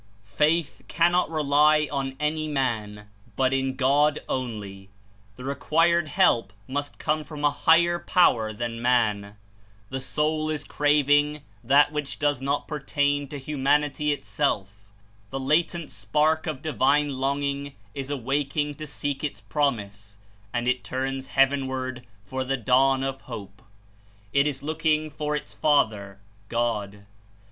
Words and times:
Faith 0.23 0.81
cannot 0.87 1.29
rely 1.29 1.87
on 1.91 2.15
any 2.19 2.47
man, 2.47 3.07
but 3.35 3.53
in 3.53 3.75
God 3.75 4.17
only; 4.27 4.89
the 5.35 5.43
re 5.45 5.53
quired 5.53 6.07
help 6.07 6.51
must 6.67 6.97
come 6.97 7.23
from 7.23 7.45
a 7.45 7.51
higher 7.51 7.99
power 7.99 8.51
than 8.51 8.81
man. 8.81 9.37
The 9.91 10.01
soul 10.01 10.49
is 10.49 10.63
craving 10.63 11.41
that 11.63 11.91
which 11.91 12.17
does 12.17 12.41
not 12.41 12.67
per 12.67 12.79
tain 12.79 13.27
to 13.27 13.37
humanity 13.37 14.11
in 14.11 14.17
itself. 14.17 14.91
The 15.29 15.39
latent 15.39 15.91
spark 15.91 16.47
of 16.47 16.63
divine 16.63 17.19
longing 17.19 17.75
is 17.93 18.09
awaking 18.09 18.73
to 18.81 18.87
seek 18.87 19.23
Its 19.23 19.39
promise, 19.41 20.17
and 20.51 20.67
it 20.67 20.83
turns 20.83 21.27
heavenward 21.37 22.07
for 22.25 22.43
the 22.43 22.57
dawn 22.57 23.03
of 23.03 23.21
hope. 23.21 23.61
It 24.33 24.47
is 24.47 24.63
looking 24.63 25.11
for 25.11 25.35
its 25.35 25.53
Father, 25.53 26.17
God. 26.49 27.05